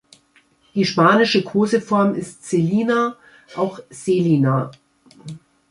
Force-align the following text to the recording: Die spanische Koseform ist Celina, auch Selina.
Die 0.73 0.83
spanische 0.83 1.43
Koseform 1.43 2.15
ist 2.15 2.43
Celina, 2.43 3.17
auch 3.55 3.79
Selina. 3.91 4.71